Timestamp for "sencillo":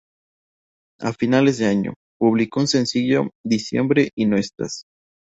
2.67-3.29